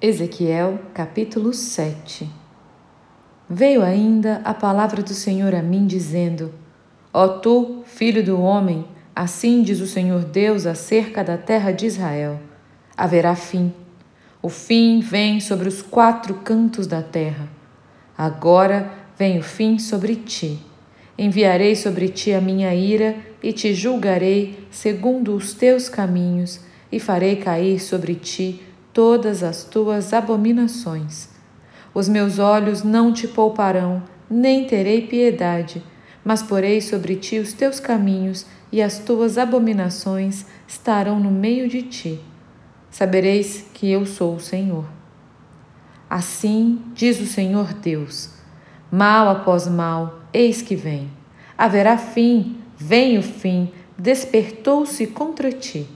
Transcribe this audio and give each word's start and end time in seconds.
Ezequiel 0.00 0.78
capítulo 0.94 1.52
7 1.52 2.30
Veio 3.50 3.82
ainda 3.82 4.40
a 4.44 4.54
palavra 4.54 5.02
do 5.02 5.12
Senhor 5.12 5.52
a 5.56 5.60
mim, 5.60 5.88
dizendo: 5.88 6.54
Ó 7.12 7.26
tu, 7.26 7.82
filho 7.84 8.22
do 8.22 8.40
homem, 8.40 8.84
assim 9.12 9.60
diz 9.60 9.80
o 9.80 9.88
Senhor 9.88 10.24
Deus 10.24 10.66
acerca 10.66 11.24
da 11.24 11.36
terra 11.36 11.72
de 11.72 11.86
Israel: 11.86 12.38
haverá 12.96 13.34
fim. 13.34 13.74
O 14.40 14.48
fim 14.48 15.00
vem 15.00 15.40
sobre 15.40 15.66
os 15.66 15.82
quatro 15.82 16.34
cantos 16.44 16.86
da 16.86 17.02
terra. 17.02 17.48
Agora 18.16 18.92
vem 19.18 19.36
o 19.40 19.42
fim 19.42 19.80
sobre 19.80 20.14
ti. 20.14 20.60
Enviarei 21.18 21.74
sobre 21.74 22.08
ti 22.08 22.32
a 22.32 22.40
minha 22.40 22.72
ira 22.72 23.16
e 23.42 23.52
te 23.52 23.74
julgarei 23.74 24.64
segundo 24.70 25.34
os 25.34 25.54
teus 25.54 25.88
caminhos 25.88 26.60
e 26.92 27.00
farei 27.00 27.34
cair 27.34 27.80
sobre 27.80 28.14
ti 28.14 28.67
todas 28.92 29.42
as 29.42 29.64
tuas 29.64 30.12
abominações. 30.12 31.28
Os 31.94 32.08
meus 32.08 32.38
olhos 32.38 32.82
não 32.82 33.12
te 33.12 33.26
pouparão, 33.26 34.02
nem 34.30 34.66
terei 34.66 35.06
piedade, 35.06 35.82
mas 36.24 36.42
porei 36.42 36.80
sobre 36.80 37.16
ti 37.16 37.38
os 37.38 37.52
teus 37.52 37.80
caminhos, 37.80 38.46
e 38.70 38.82
as 38.82 38.98
tuas 38.98 39.38
abominações 39.38 40.44
estarão 40.66 41.18
no 41.18 41.30
meio 41.30 41.68
de 41.68 41.82
ti. 41.82 42.20
Sabereis 42.90 43.64
que 43.72 43.90
eu 43.90 44.04
sou 44.04 44.34
o 44.34 44.40
Senhor. 44.40 44.84
Assim 46.08 46.82
diz 46.94 47.20
o 47.20 47.26
Senhor 47.26 47.72
Deus: 47.74 48.30
mal 48.90 49.28
após 49.28 49.66
mal, 49.66 50.20
eis 50.32 50.62
que 50.62 50.76
vem. 50.76 51.10
Haverá 51.56 51.98
fim, 51.98 52.58
vem 52.76 53.18
o 53.18 53.22
fim, 53.22 53.70
despertou-se 53.98 55.06
contra 55.08 55.50
ti. 55.50 55.86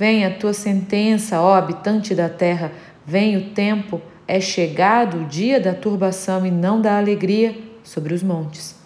Vem 0.00 0.24
a 0.24 0.30
tua 0.30 0.54
sentença, 0.54 1.42
ó 1.42 1.52
habitante 1.52 2.14
da 2.14 2.26
terra, 2.26 2.72
vem 3.04 3.36
o 3.36 3.50
tempo, 3.50 4.00
é 4.26 4.40
chegado 4.40 5.18
o 5.18 5.24
dia 5.26 5.60
da 5.60 5.74
turbação 5.74 6.46
e 6.46 6.50
não 6.50 6.80
da 6.80 6.96
alegria 6.96 7.54
sobre 7.84 8.14
os 8.14 8.22
montes. 8.22 8.76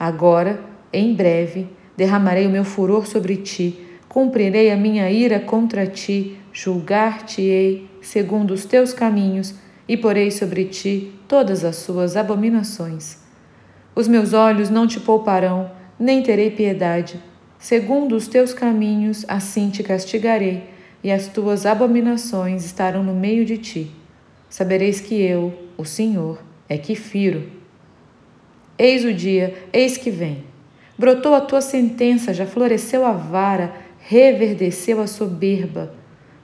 Agora, 0.00 0.58
em 0.90 1.12
breve, 1.12 1.68
derramarei 1.94 2.46
o 2.46 2.50
meu 2.50 2.64
furor 2.64 3.06
sobre 3.06 3.36
ti, 3.36 3.78
cumprirei 4.08 4.70
a 4.70 4.76
minha 4.78 5.10
ira 5.10 5.38
contra 5.38 5.86
ti, 5.86 6.40
julgar-te-ei 6.50 7.86
segundo 8.00 8.52
os 8.52 8.64
teus 8.64 8.94
caminhos 8.94 9.54
e 9.86 9.98
porei 9.98 10.30
sobre 10.30 10.64
ti 10.64 11.12
todas 11.28 11.62
as 11.62 11.76
suas 11.76 12.16
abominações. 12.16 13.18
Os 13.94 14.08
meus 14.08 14.32
olhos 14.32 14.70
não 14.70 14.86
te 14.86 14.98
pouparão, 14.98 15.70
nem 16.00 16.22
terei 16.22 16.50
piedade 16.50 17.22
Segundo 17.58 18.14
os 18.14 18.28
teus 18.28 18.54
caminhos, 18.54 19.24
assim 19.26 19.68
te 19.68 19.82
castigarei, 19.82 20.62
e 21.02 21.10
as 21.10 21.26
tuas 21.26 21.66
abominações 21.66 22.64
estarão 22.64 23.02
no 23.02 23.14
meio 23.14 23.44
de 23.44 23.58
ti. 23.58 23.90
Sabereis 24.48 25.00
que 25.00 25.20
eu, 25.20 25.52
o 25.76 25.84
Senhor, 25.84 26.42
é 26.68 26.78
que 26.78 26.94
firo. 26.94 27.50
Eis 28.78 29.04
o 29.04 29.12
dia, 29.12 29.54
eis 29.72 29.96
que 29.96 30.10
vem. 30.10 30.44
Brotou 30.96 31.34
a 31.34 31.40
tua 31.40 31.60
sentença, 31.60 32.32
já 32.32 32.46
floresceu 32.46 33.04
a 33.04 33.12
vara, 33.12 33.72
reverdeceu 33.98 35.00
a 35.00 35.06
soberba. 35.06 35.92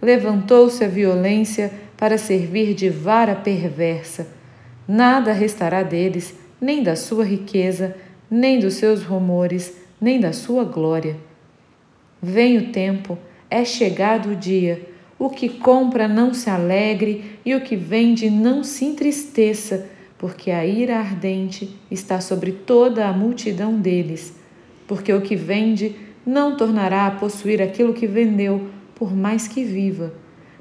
Levantou-se 0.02 0.82
a 0.84 0.88
violência 0.88 1.72
para 1.96 2.18
servir 2.18 2.74
de 2.74 2.88
vara 2.88 3.36
perversa. 3.36 4.28
Nada 4.86 5.32
restará 5.32 5.82
deles, 5.82 6.34
nem 6.60 6.82
da 6.82 6.96
sua 6.96 7.24
riqueza, 7.24 7.96
nem 8.30 8.58
dos 8.58 8.74
seus 8.74 9.02
rumores 9.02 9.83
nem 10.04 10.20
da 10.20 10.34
sua 10.34 10.64
glória. 10.64 11.16
Vem 12.20 12.58
o 12.58 12.70
tempo, 12.70 13.16
é 13.48 13.64
chegado 13.64 14.32
o 14.32 14.36
dia. 14.36 14.86
O 15.18 15.30
que 15.30 15.48
compra 15.48 16.06
não 16.06 16.34
se 16.34 16.50
alegre 16.50 17.38
e 17.42 17.54
o 17.54 17.62
que 17.62 17.74
vende 17.74 18.28
não 18.28 18.62
se 18.62 18.84
entristeça, 18.84 19.88
porque 20.18 20.50
a 20.50 20.66
ira 20.66 20.98
ardente 20.98 21.74
está 21.90 22.20
sobre 22.20 22.52
toda 22.52 23.08
a 23.08 23.14
multidão 23.14 23.80
deles. 23.80 24.36
Porque 24.86 25.10
o 25.10 25.22
que 25.22 25.36
vende 25.36 25.96
não 26.26 26.54
tornará 26.54 27.06
a 27.06 27.12
possuir 27.12 27.62
aquilo 27.62 27.94
que 27.94 28.06
vendeu, 28.06 28.68
por 28.94 29.16
mais 29.16 29.48
que 29.48 29.64
viva, 29.64 30.12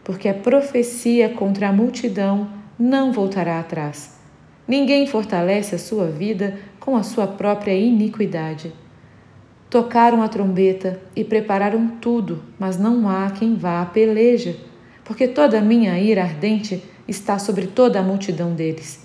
porque 0.05 0.29
a 0.29 0.33
profecia 0.33 1.27
contra 1.27 1.67
a 1.67 1.73
multidão 1.73 2.49
não 2.79 3.11
voltará 3.11 3.59
atrás. 3.59 4.17
Ninguém 4.65 5.05
fortalece 5.05 5.75
a 5.75 5.79
sua 5.79 6.07
vida 6.07 6.57
com 6.79 6.95
a 6.95 7.03
sua 7.03 7.27
própria 7.27 7.73
iniquidade. 7.73 8.71
Tocaram 9.73 10.21
a 10.21 10.27
trombeta 10.27 11.01
e 11.15 11.23
prepararam 11.23 11.87
tudo, 11.99 12.43
mas 12.59 12.77
não 12.77 13.09
há 13.09 13.31
quem 13.31 13.55
vá 13.55 13.81
à 13.81 13.85
peleja, 13.87 14.55
porque 15.03 15.27
toda 15.27 15.57
a 15.57 15.63
minha 15.63 15.97
ira 15.97 16.21
ardente 16.21 16.83
está 17.07 17.39
sobre 17.39 17.65
toda 17.65 17.99
a 17.99 18.03
multidão 18.03 18.53
deles. 18.53 19.03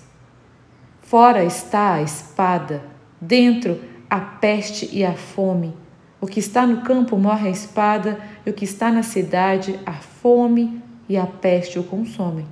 Fora 1.01 1.43
está 1.43 1.95
a 1.95 2.03
espada, 2.03 2.83
dentro 3.19 3.79
a 4.07 4.19
peste 4.19 4.87
e 4.95 5.03
a 5.03 5.13
fome. 5.13 5.73
O 6.21 6.27
que 6.27 6.39
está 6.39 6.67
no 6.67 6.81
campo 6.81 7.17
morre 7.17 7.47
a 7.47 7.51
espada, 7.51 8.19
e 8.45 8.51
o 8.51 8.53
que 8.53 8.65
está 8.65 8.91
na 8.91 9.01
cidade 9.01 9.79
a 9.87 9.93
fome 9.93 10.79
e 11.09 11.17
a 11.17 11.25
peste 11.25 11.79
o 11.79 11.83
consomem. 11.83 12.45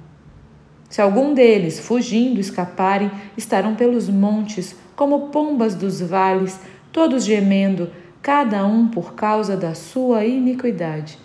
Se 0.89 1.03
algum 1.03 1.35
deles, 1.35 1.79
fugindo, 1.79 2.39
escaparem, 2.39 3.11
estarão 3.37 3.75
pelos 3.75 4.09
montes, 4.09 4.75
como 4.95 5.27
pombas 5.27 5.75
dos 5.75 6.01
vales, 6.01 6.59
todos 6.91 7.23
gemendo, 7.23 7.91
cada 8.21 8.65
um 8.65 8.87
por 8.87 9.13
causa 9.13 9.55
da 9.55 9.73
sua 9.73 10.25
iniquidade. 10.25 11.17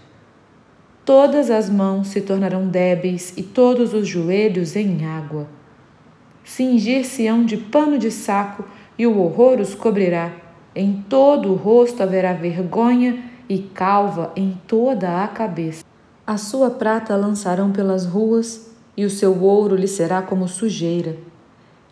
Todas 1.05 1.51
as 1.51 1.69
mãos 1.69 2.09
se 2.09 2.21
tornarão 2.21 2.69
débeis 2.69 3.33
e 3.37 3.43
todos 3.43 3.93
os 3.93 4.07
joelhos 4.07 4.77
em 4.77 5.05
água. 5.05 5.49
Cingir-se-ão 6.45 7.45
de 7.45 7.57
pano 7.57 7.99
de 7.99 8.11
saco 8.11 8.65
e 8.97 9.07
o 9.07 9.19
horror 9.19 9.61
os 9.61 9.75
cobrirá. 9.75 10.33
Em 10.75 11.05
todo 11.09 11.51
o 11.51 11.57
rosto 11.57 12.03
haverá 12.03 12.33
vergonha 12.33 13.23
e 13.49 13.59
calva 13.59 14.33
em 14.37 14.59
toda 14.67 15.23
a 15.23 15.29
cabeça. 15.29 15.85
A 16.27 16.37
sua 16.37 16.71
prata 16.71 17.17
lançarão 17.17 17.73
pelas 17.73 18.07
ruas 18.07 18.71
e 18.97 19.05
o 19.05 19.11
seu 19.11 19.43
ouro 19.43 19.75
lhe 19.75 19.89
será 19.89 20.23
como 20.23 20.47
sujeira. 20.47 21.17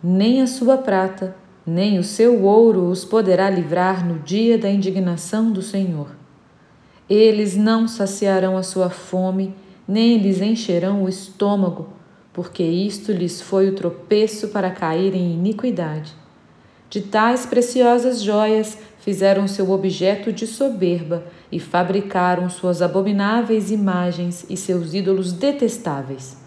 Nem 0.02 0.40
a 0.40 0.46
sua 0.46 0.78
prata, 0.78 1.36
nem 1.66 1.98
o 1.98 2.04
seu 2.04 2.42
ouro 2.42 2.88
os 2.88 3.04
poderá 3.04 3.50
livrar 3.50 4.06
no 4.06 4.18
dia 4.18 4.56
da 4.56 4.70
indignação 4.70 5.50
do 5.52 5.62
Senhor. 5.62 6.08
Eles 7.08 7.56
não 7.56 7.86
saciarão 7.86 8.56
a 8.56 8.62
sua 8.62 8.88
fome, 8.88 9.54
nem 9.86 10.18
lhes 10.18 10.40
encherão 10.40 11.04
o 11.04 11.08
estômago, 11.08 11.88
porque 12.32 12.62
isto 12.62 13.12
lhes 13.12 13.40
foi 13.42 13.68
o 13.68 13.74
tropeço 13.74 14.48
para 14.48 14.70
cair 14.70 15.14
em 15.14 15.34
iniquidade. 15.34 16.14
De 16.88 17.00
tais 17.00 17.46
preciosas 17.46 18.20
joias 18.22 18.78
fizeram 18.98 19.46
seu 19.46 19.70
objeto 19.70 20.32
de 20.32 20.46
soberba 20.46 21.24
e 21.50 21.60
fabricaram 21.60 22.48
suas 22.48 22.82
abomináveis 22.82 23.70
imagens 23.70 24.44
e 24.48 24.56
seus 24.56 24.94
ídolos 24.94 25.32
detestáveis. 25.32 26.39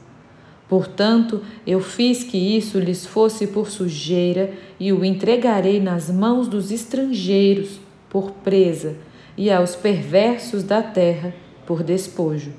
Portanto, 0.74 1.44
eu 1.68 1.80
fiz 1.80 2.24
que 2.24 2.36
isso 2.36 2.80
lhes 2.80 3.06
fosse 3.06 3.46
por 3.46 3.70
sujeira 3.70 4.52
e 4.80 4.92
o 4.92 5.06
entregarei 5.06 5.80
nas 5.80 6.10
mãos 6.10 6.48
dos 6.48 6.72
estrangeiros 6.72 7.80
por 8.10 8.32
presa 8.32 8.96
e 9.38 9.52
aos 9.52 9.76
perversos 9.76 10.64
da 10.64 10.82
terra 10.82 11.32
por 11.68 11.84
despojo. 11.84 12.54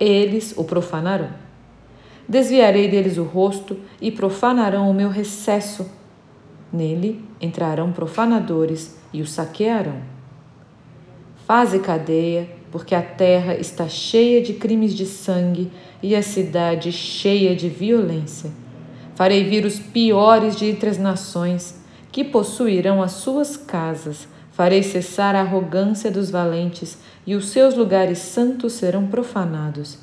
Eles 0.00 0.54
o 0.56 0.64
profanarão. 0.64 1.30
Desviarei 2.28 2.88
deles 2.88 3.16
o 3.16 3.22
rosto 3.22 3.78
e 4.00 4.10
profanarão 4.10 4.90
o 4.90 4.92
meu 4.92 5.08
recesso. 5.08 5.88
Nele 6.72 7.24
entrarão 7.40 7.92
profanadores 7.92 8.98
e 9.12 9.22
o 9.22 9.26
saquearão. 9.26 10.02
Faze 11.46 11.78
cadeia, 11.78 12.50
porque 12.70 12.94
a 12.94 13.02
terra 13.02 13.54
está 13.54 13.88
cheia 13.88 14.42
de 14.42 14.54
crimes 14.54 14.94
de 14.94 15.06
sangue 15.06 15.70
e 16.02 16.14
a 16.14 16.22
cidade 16.22 16.92
cheia 16.92 17.54
de 17.54 17.68
violência. 17.68 18.50
Farei 19.14 19.44
vir 19.44 19.64
os 19.64 19.78
piores 19.78 20.56
de 20.56 20.66
entre 20.66 20.90
as 20.90 20.98
nações, 20.98 21.80
que 22.12 22.22
possuirão 22.22 23.02
as 23.02 23.12
suas 23.12 23.56
casas. 23.56 24.28
Farei 24.52 24.82
cessar 24.82 25.34
a 25.34 25.40
arrogância 25.40 26.10
dos 26.10 26.30
valentes, 26.30 26.98
e 27.26 27.34
os 27.34 27.48
seus 27.48 27.74
lugares 27.74 28.18
santos 28.18 28.74
serão 28.74 29.06
profanados. 29.06 29.98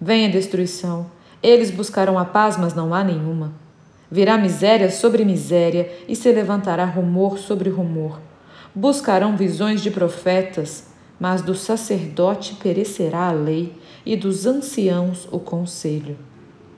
Vem 0.00 0.26
a 0.26 0.30
destruição. 0.30 1.06
Eles 1.42 1.70
buscarão 1.70 2.18
a 2.18 2.24
paz, 2.24 2.56
mas 2.56 2.74
não 2.74 2.92
há 2.92 3.04
nenhuma. 3.04 3.52
Virá 4.10 4.36
miséria 4.36 4.90
sobre 4.90 5.24
miséria, 5.24 5.88
e 6.08 6.16
se 6.16 6.30
levantará 6.32 6.84
rumor 6.84 7.38
sobre 7.38 7.70
rumor. 7.70 8.20
Buscarão 8.74 9.36
visões 9.36 9.80
de 9.80 9.90
profetas, 9.90 10.89
mas 11.20 11.42
do 11.42 11.54
sacerdote 11.54 12.54
perecerá 12.54 13.28
a 13.28 13.32
lei 13.32 13.74
e 14.06 14.16
dos 14.16 14.46
anciãos 14.46 15.28
o 15.30 15.38
conselho. 15.38 16.16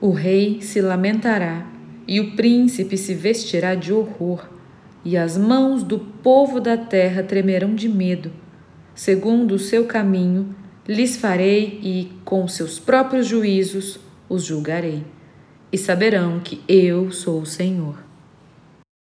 O 0.01 0.11
rei 0.11 0.61
se 0.61 0.81
lamentará 0.81 1.65
e 2.05 2.19
o 2.19 2.35
príncipe 2.35 2.97
se 2.97 3.13
vestirá 3.13 3.73
de 3.73 3.93
horror, 3.93 4.45
e 5.05 5.17
as 5.17 5.37
mãos 5.37 5.83
do 5.83 5.99
povo 5.99 6.59
da 6.59 6.75
terra 6.75 7.23
tremerão 7.23 7.73
de 7.73 7.87
medo. 7.87 8.31
Segundo 8.93 9.53
o 9.55 9.59
seu 9.59 9.85
caminho, 9.85 10.53
lhes 10.87 11.15
farei 11.15 11.79
e, 11.81 12.11
com 12.25 12.45
seus 12.47 12.79
próprios 12.79 13.27
juízos, 13.27 13.99
os 14.27 14.43
julgarei, 14.43 15.03
e 15.71 15.77
saberão 15.77 16.39
que 16.39 16.61
eu 16.67 17.11
sou 17.11 17.41
o 17.41 17.45
Senhor. 17.45 18.02